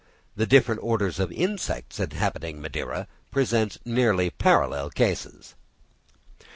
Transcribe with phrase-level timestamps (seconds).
[0.35, 5.53] The different orders of insects inhabiting Madeira present nearly parallel cases.